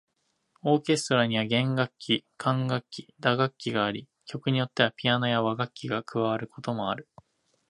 [0.63, 7.07] オーケストラには弦楽器、管楽器、打楽器があり、曲によってはピアノや和楽器が加わることもある。